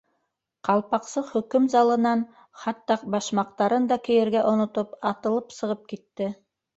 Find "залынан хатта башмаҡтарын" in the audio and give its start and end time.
1.73-3.85